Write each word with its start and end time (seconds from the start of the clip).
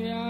Yeah. 0.00 0.29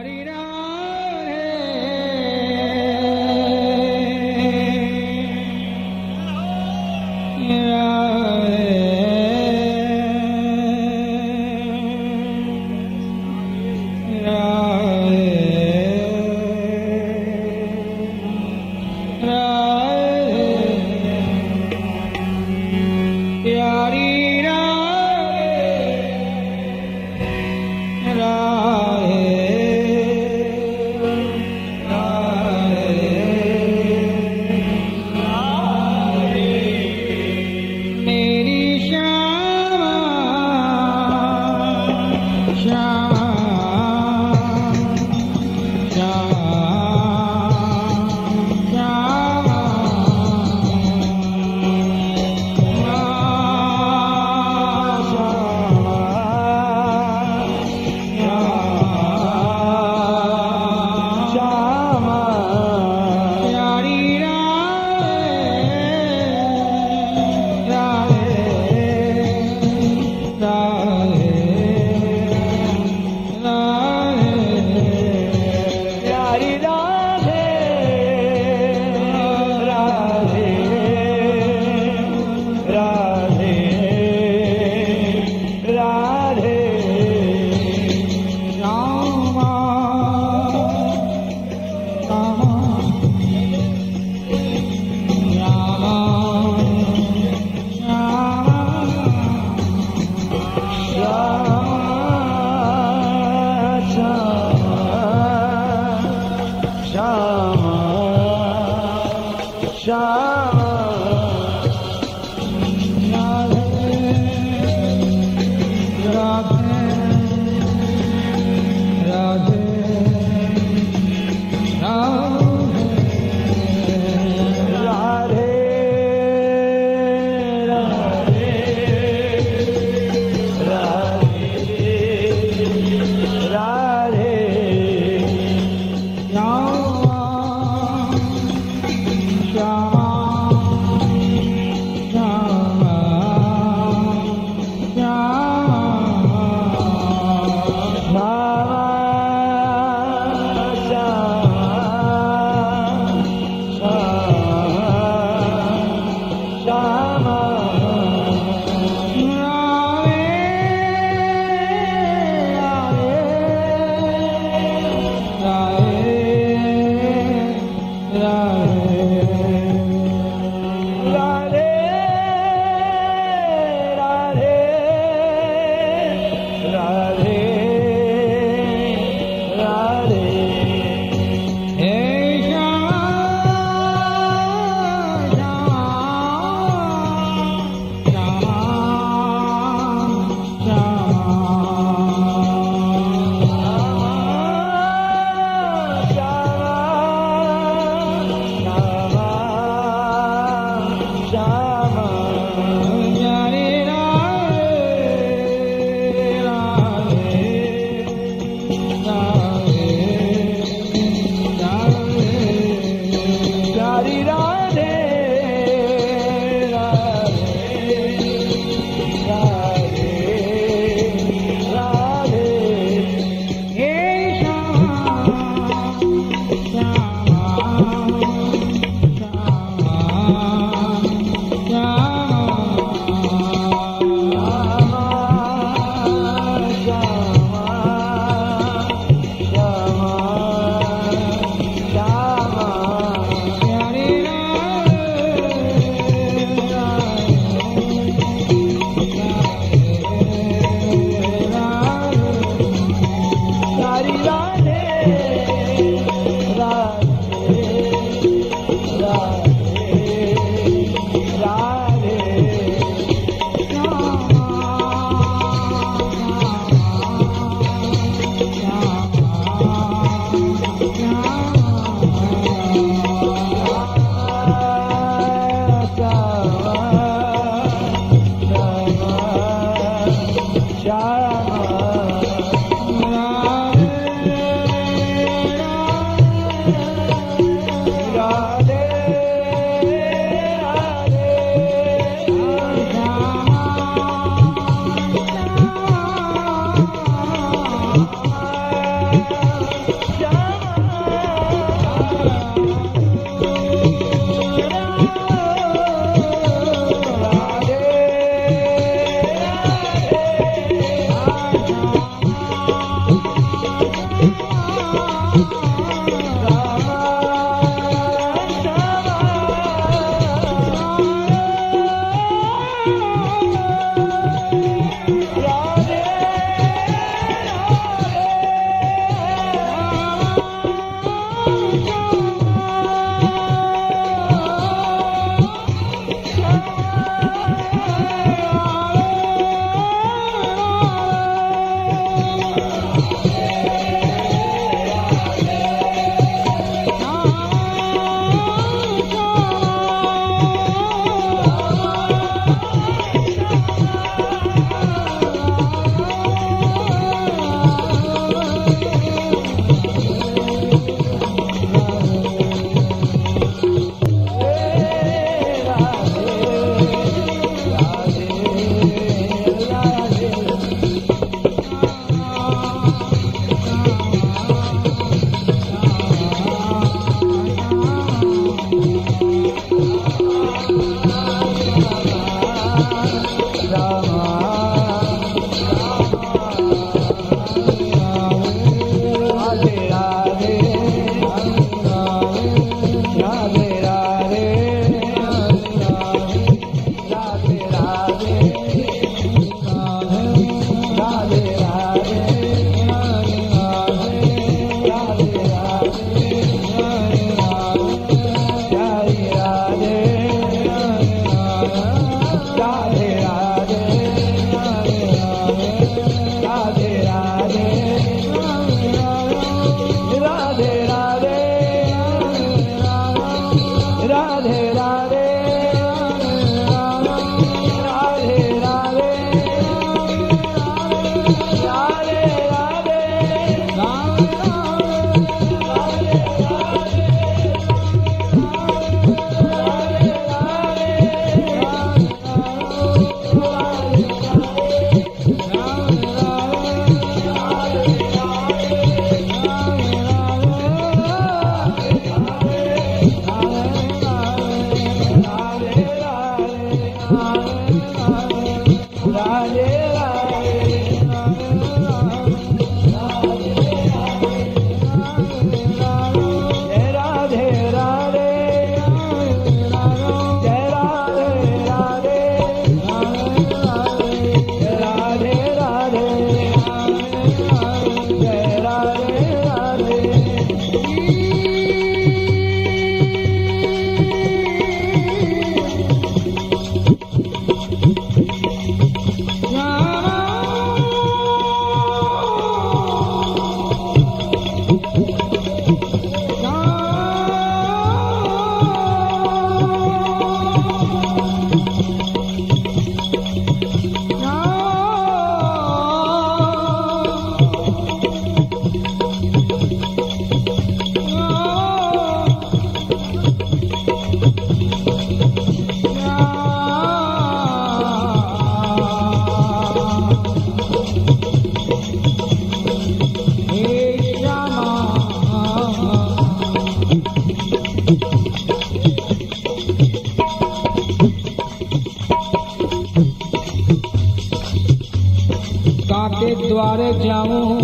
द्वारे 536.70 536.92
जाऊँ 536.94 537.60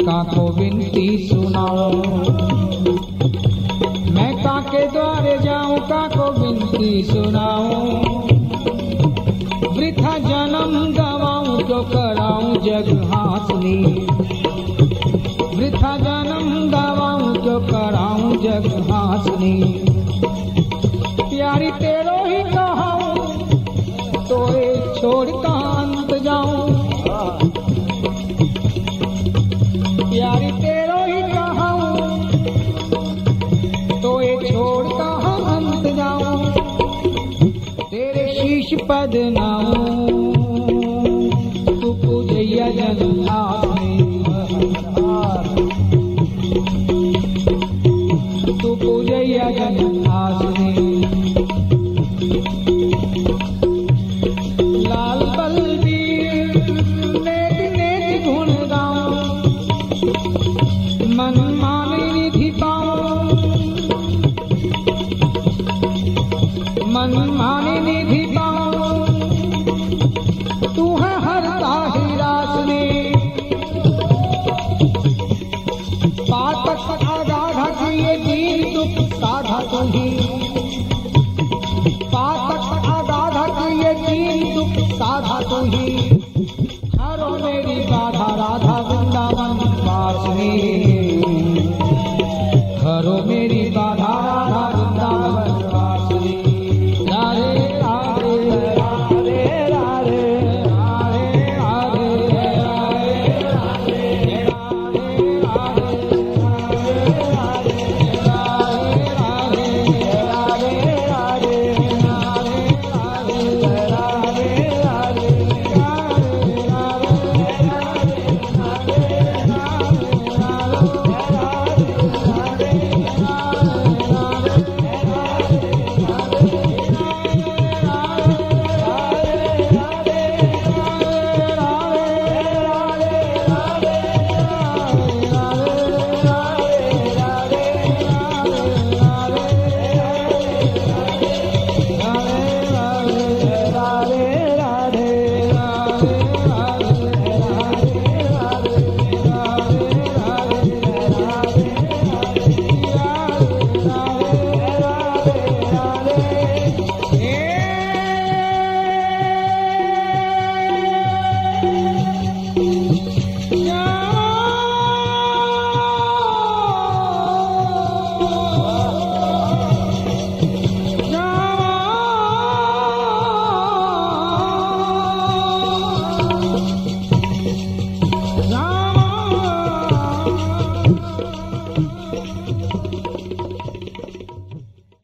काको 0.00 0.48
विनती 0.52 1.28
सुनाऊं। 1.28 1.92
मैं 4.12 4.36
काके 4.38 4.86
द्वारे 4.86 5.38
जाऊँ 5.38 5.78
काको 5.78 6.30
विनती 6.32 7.02
सुनाऊं। 7.02 7.98
वृथा 9.76 10.18
जन्म 10.18 10.94
गवाऊं 10.94 11.58
तो 11.58 11.82
कराऊं 11.82 12.54
जग 12.54 13.10
हासनी। 13.14 13.76
वृथा 15.56 15.96
जन्म 15.96 16.70
गवाऊं 16.70 17.34
तो 17.34 17.60
कराऊं 17.66 18.32
जग 18.36 18.90
हासनी। 18.90 19.84
निष्पद 38.72 39.14
नाम 39.34 39.72
सुपूजय 41.78 42.58
जन 42.76 43.28
आसने 43.30 43.96
सुपूजय 48.60 49.38
जन 49.58 50.06
आसने 50.10 50.89